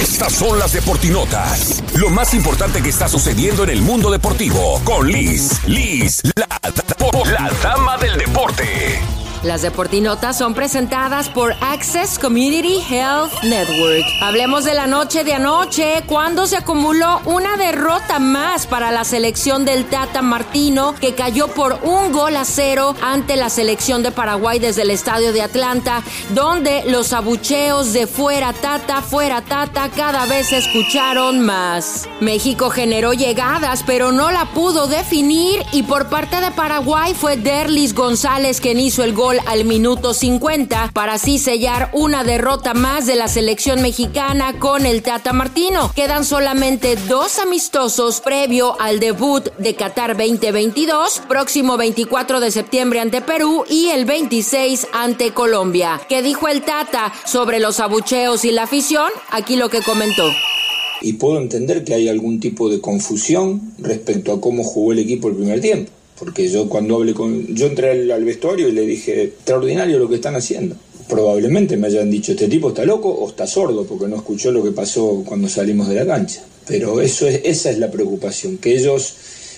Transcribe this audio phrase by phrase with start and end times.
[0.00, 1.82] Estas son las deportinotas.
[1.94, 4.78] Lo más importante que está sucediendo en el mundo deportivo.
[4.84, 5.66] Con Liz.
[5.66, 7.32] Liz, la, la deporte.
[9.46, 14.04] Las deportinotas son presentadas por Access Community Health Network.
[14.20, 19.64] Hablemos de la noche de anoche, cuando se acumuló una derrota más para la selección
[19.64, 24.58] del Tata Martino, que cayó por un gol a cero ante la selección de Paraguay
[24.58, 30.48] desde el estadio de Atlanta, donde los abucheos de fuera Tata, fuera Tata cada vez
[30.48, 32.08] se escucharon más.
[32.18, 37.94] México generó llegadas, pero no la pudo definir y por parte de Paraguay fue Derlis
[37.94, 43.16] González quien hizo el gol al minuto 50 para así sellar una derrota más de
[43.16, 45.92] la selección mexicana con el Tata Martino.
[45.94, 53.20] Quedan solamente dos amistosos previo al debut de Qatar 2022, próximo 24 de septiembre ante
[53.20, 56.00] Perú y el 26 ante Colombia.
[56.08, 59.10] ¿Qué dijo el Tata sobre los abucheos y la afición?
[59.30, 60.24] Aquí lo que comentó
[61.00, 65.28] y puedo entender que hay algún tipo de confusión respecto a cómo jugó el equipo
[65.28, 65.92] el primer tiempo.
[66.18, 67.54] Porque yo cuando hablé con...
[67.54, 70.76] Yo entré al, vestuario y le dije, extraordinario lo que están haciendo.
[71.08, 74.64] Probablemente me hayan dicho, este tipo está loco o está sordo porque no escuchó lo
[74.64, 76.44] que pasó cuando salimos de la cancha.
[76.66, 79.14] Pero eso es, esa es la preocupación, que ellos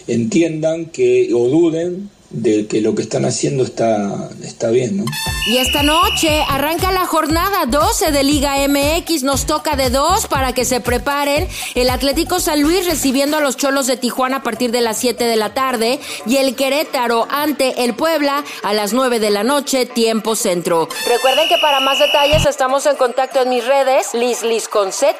[0.08, 5.04] entiendan que o duden de que lo que están haciendo está, está bien, ¿no?
[5.48, 10.52] Y esta noche arranca la jornada 12 de Liga MX, nos toca de dos para
[10.52, 11.48] que se preparen.
[11.74, 15.24] El Atlético San Luis recibiendo a los Cholos de Tijuana a partir de las 7
[15.24, 19.86] de la tarde y el Querétaro ante el Puebla a las 9 de la noche,
[19.86, 20.86] tiempo centro.
[21.08, 25.16] Recuerden que para más detalles estamos en contacto en mis redes, Liz Liz con Z,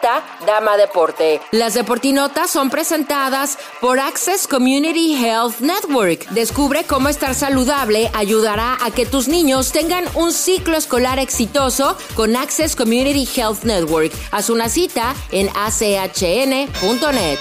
[0.47, 1.41] Dama Deporte.
[1.53, 6.29] Las deportinotas son presentadas por Access Community Health Network.
[6.33, 11.97] Descubre cómo cómo estar saludable ayudará a que tus niños tengan un ciclo escolar exitoso
[12.15, 14.13] con Access Community Health Network.
[14.33, 17.39] Haz una cita en achn.net.